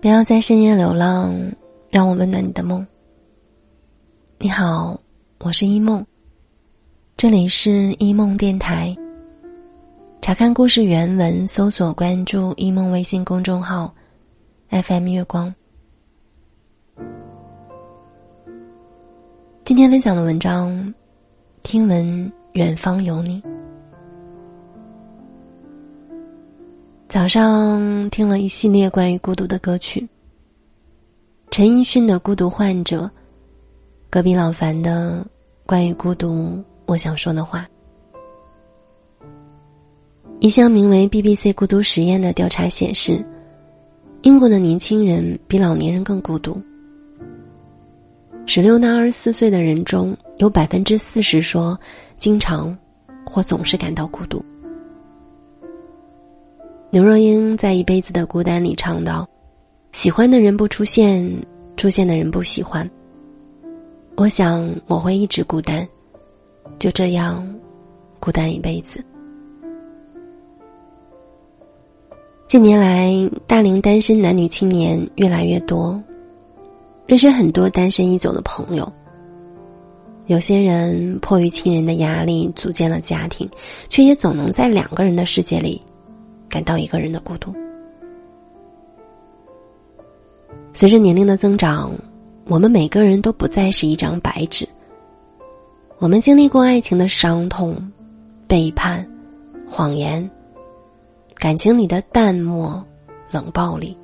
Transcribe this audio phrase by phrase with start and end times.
[0.00, 1.38] 不要在深夜流浪，
[1.90, 2.86] 让我温暖你的梦。
[4.38, 4.98] 你好，
[5.40, 6.02] 我是一梦，
[7.18, 8.96] 这里是一梦电台。
[10.22, 13.94] 查看故事原文，搜索关注一梦微信公众号
[14.70, 15.54] ，FM 月光。
[19.64, 20.94] 今天分享的文章，
[21.62, 23.42] 听闻远方有你。
[27.10, 30.08] 早上听了一系列关于孤独的歌曲，
[31.50, 33.02] 陈奕迅的《孤独患者》，
[34.08, 35.26] 隔壁老樊的
[35.66, 37.68] 关于孤独我想说的话。
[40.38, 43.26] 一项名为 BBC 孤独实验的调查显示，
[44.22, 46.62] 英国的年轻人比老年人更孤独。
[48.46, 51.76] 十六到二十四岁的人中有百分之四十说，
[52.18, 52.78] 经常
[53.26, 54.40] 或总是感到孤独。
[56.92, 59.24] 刘若英在《一辈子的孤单》里唱道
[59.92, 61.24] ：“喜欢的人不出现，
[61.76, 62.88] 出现的人不喜欢。
[64.16, 65.86] 我想我会一直孤单，
[66.80, 67.48] 就这样
[68.18, 69.04] 孤单一辈子。”
[72.48, 73.14] 近年来，
[73.46, 76.02] 大龄单身男女青年越来越多，
[77.06, 78.92] 认识很多单身已久的朋友。
[80.26, 83.48] 有些人迫于亲人的压力组建了家庭，
[83.88, 85.80] 却也总能在两个人的世界里。
[86.50, 87.54] 感到一个人的孤独。
[90.72, 91.92] 随着年龄的增长，
[92.46, 94.68] 我们每个人都不再是一张白纸。
[95.98, 97.76] 我们经历过爱情的伤痛、
[98.46, 99.06] 背叛、
[99.66, 100.28] 谎言，
[101.36, 102.84] 感情里的淡漠、
[103.30, 103.96] 冷暴力。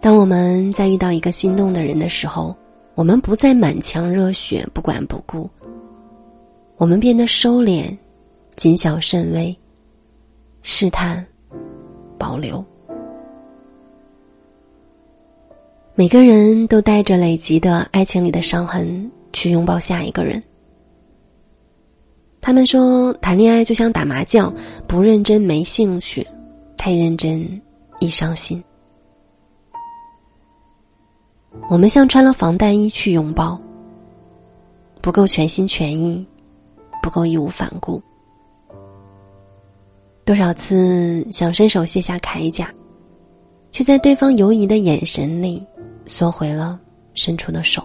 [0.00, 2.54] 当我们在遇到一个心动的人的时候，
[2.94, 5.50] 我们不再满腔热血、不管不顾，
[6.76, 7.96] 我们变得收敛。
[8.56, 9.54] 谨小慎微，
[10.62, 11.24] 试探，
[12.18, 12.64] 保留。
[15.94, 20.42] 每个人都带着累积的爱情里的伤痕去拥抱下一个人。
[22.40, 24.50] 他们说，谈恋爱就像打麻将，
[24.86, 26.26] 不认真没兴趣，
[26.78, 27.60] 太认真
[27.98, 28.62] 易伤心。
[31.68, 33.60] 我们像穿了防弹衣去拥抱，
[35.02, 36.26] 不够全心全意，
[37.02, 38.00] 不够义无反顾。
[40.26, 42.68] 多少次想伸手卸下铠甲，
[43.70, 45.64] 却在对方犹疑的眼神里
[46.04, 46.80] 缩回了
[47.14, 47.80] 伸出的手。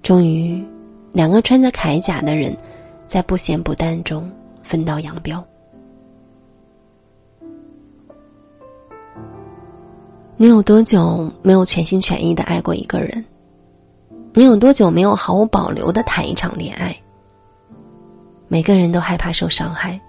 [0.00, 0.64] 终于，
[1.10, 2.56] 两个穿着铠甲的人
[3.08, 4.30] 在不咸不淡中
[4.62, 5.44] 分道扬镳。
[10.36, 13.24] 你有多久没有全心全意的爱过一个人？
[14.34, 16.96] 你有多久没有毫无保留的谈一场恋爱？
[18.54, 20.00] 每个人都害怕受伤害，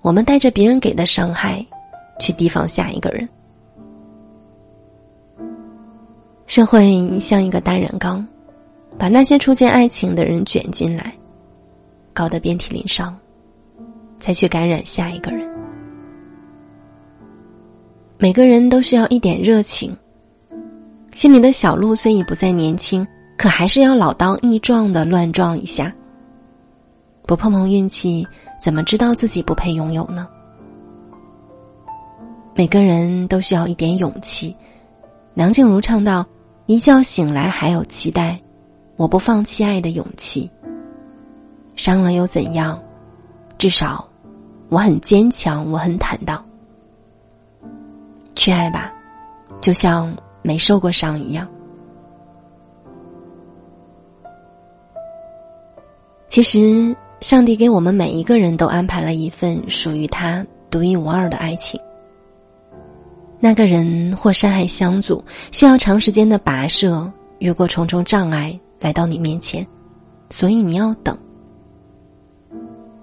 [0.00, 1.62] 我们带着别人给的伤害，
[2.18, 3.28] 去提防下一个人。
[6.46, 8.26] 社会像一个大染缸，
[8.96, 11.12] 把那些初见爱情的人卷进来，
[12.14, 13.14] 搞得遍体鳞伤，
[14.18, 15.46] 再去感染下一个人。
[18.16, 19.94] 每个人都需要一点热情，
[21.12, 23.06] 心里的小鹿虽已不再年轻，
[23.36, 25.94] 可还是要老当益壮的乱撞一下。
[27.30, 28.26] 不碰碰运气，
[28.60, 30.26] 怎么知道自己不配拥有呢？
[32.56, 34.56] 每个人都需要一点勇气。
[35.34, 36.26] 梁静茹唱道
[36.66, 38.36] ：“一觉醒来还有期待，
[38.96, 40.50] 我不放弃爱的勇气。
[41.76, 42.76] 伤了又怎样？
[43.58, 44.04] 至少
[44.68, 46.44] 我很坚强，我很坦荡。
[48.34, 48.92] 去爱吧，
[49.60, 51.46] 就像没受过伤一样。
[56.28, 61.78] 其实。”上帝给我们每一个人都安排了一份属于他独一无二的爱情。
[63.38, 65.22] 那个人或山海相阻，
[65.52, 69.66] 需要长时间的跋涉，越过重重障碍来到你面前，
[70.30, 71.14] 所以你要等；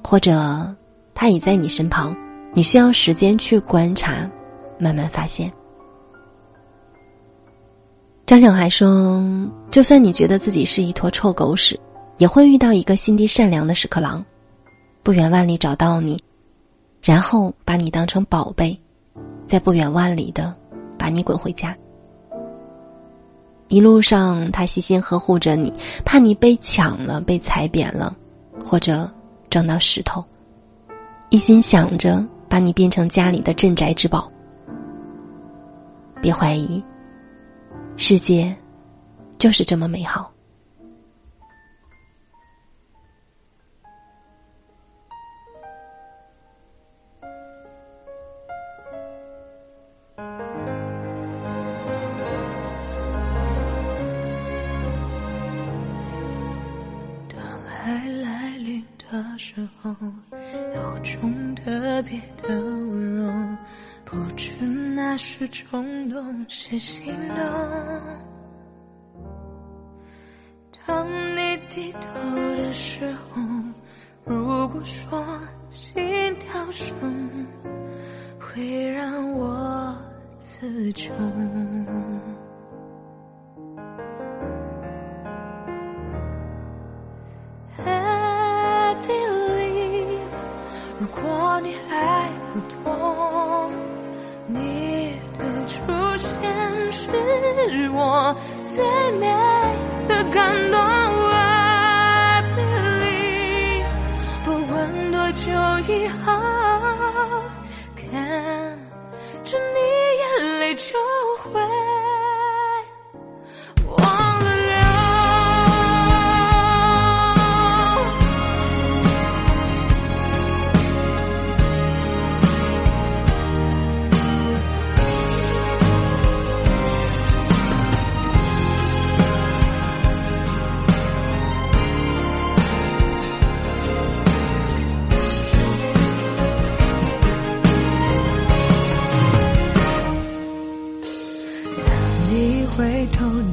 [0.04, 0.76] 或者
[1.14, 2.16] 他已在你身旁，
[2.54, 4.30] 你需要时间去观察，
[4.80, 5.52] 慢慢发现。
[8.25, 9.24] 张小孩说
[9.72, 11.80] ：“就算你觉得自己是一坨臭狗屎。”
[12.18, 14.24] 也会遇到一个心地善良的屎壳郎，
[15.04, 16.18] 不远万里找到你，
[17.02, 18.78] 然后把你当成宝贝，
[19.46, 20.54] 在不远万里的
[20.98, 21.78] 把你滚回家。
[23.68, 25.72] 一路上，他细心呵护着你，
[26.06, 28.16] 怕你被抢了、被踩扁了，
[28.63, 29.10] 或者
[29.50, 30.24] 撞到石头，
[31.30, 34.31] 一心想着把你变成家里的镇宅之宝。
[36.22, 36.81] 别怀疑，
[37.96, 38.56] 世界
[39.38, 40.31] 就是这么美好。
[57.85, 59.95] 在来临的时候，
[60.75, 63.57] 有种特别的温柔，
[64.03, 64.56] 不知
[64.95, 67.38] 那是冲动是心动。
[70.85, 72.00] 当你低头
[72.57, 73.41] 的时候，
[74.25, 75.24] 如果说
[75.71, 76.95] 心跳声
[78.39, 79.95] 会让我
[80.39, 81.13] 自重。
[97.69, 98.84] 是我最
[99.19, 99.28] 美
[100.08, 100.80] 的感动。
[100.80, 103.84] I believe，
[104.46, 105.52] 不管多久
[105.94, 106.31] 以后，
[107.96, 108.06] 看
[109.44, 109.78] 着你
[110.19, 110.98] 眼泪就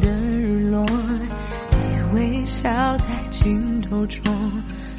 [0.00, 2.62] 的日落，你微笑
[2.98, 4.22] 在镜头中，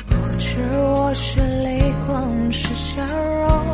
[0.07, 3.64] 不知我是泪光是笑容。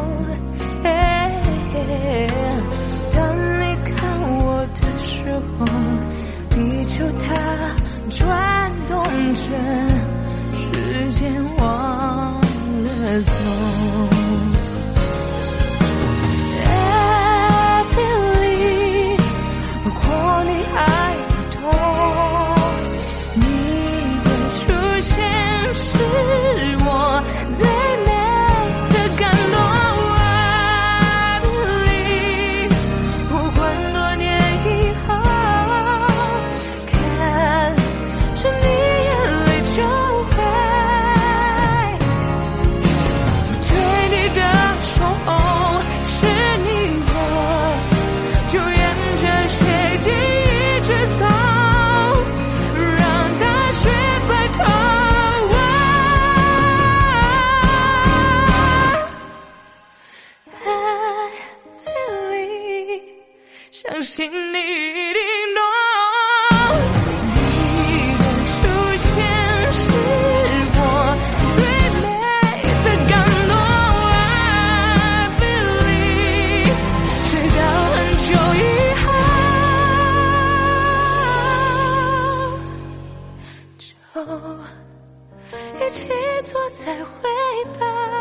[85.84, 86.08] 一起
[86.44, 88.21] 坐在回吧。